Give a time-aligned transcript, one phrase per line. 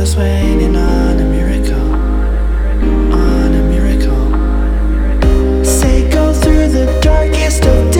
[0.00, 1.92] just waiting on a miracle.
[3.12, 4.24] On a miracle.
[5.62, 7.99] Say, go through the darkest of days.